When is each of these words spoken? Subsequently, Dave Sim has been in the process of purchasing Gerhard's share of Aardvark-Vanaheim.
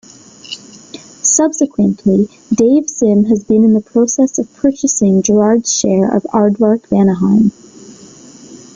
Subsequently, 1.21 2.27
Dave 2.51 2.89
Sim 2.89 3.25
has 3.25 3.43
been 3.43 3.63
in 3.63 3.73
the 3.75 3.81
process 3.81 4.39
of 4.39 4.51
purchasing 4.55 5.21
Gerhard's 5.21 5.71
share 5.77 6.07
of 6.09 6.23
Aardvark-Vanaheim. 6.33 7.51